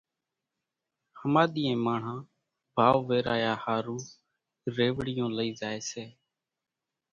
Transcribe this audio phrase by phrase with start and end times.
[1.19, 2.19] ۿماۮِيئين ماڻۿان
[2.75, 3.97] ڀائو ويرايا ۿارُو
[4.75, 6.03] ريوڙيون لئي زائي سي۔